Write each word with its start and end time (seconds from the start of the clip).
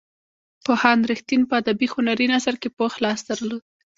پوهاند 0.65 1.03
رښتین 1.11 1.41
په 1.49 1.53
ادبي 1.61 1.87
هنري 1.93 2.27
نثر 2.33 2.55
کې 2.61 2.69
پوخ 2.77 2.93
لاس 3.03 3.19
درلود. 3.29 3.63